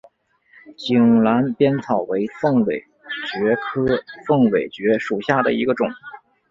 [0.89, 2.87] 井栏边草为凤尾
[3.35, 5.87] 蕨科凤尾蕨属下的一个种。